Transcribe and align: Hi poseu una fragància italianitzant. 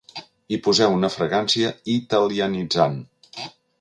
Hi 0.53 0.57
poseu 0.67 0.95
una 0.95 1.11
fragància 1.17 1.71
italianitzant. 1.97 2.97